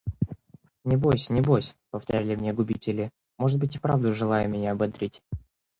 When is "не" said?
0.93-0.97, 1.29-1.41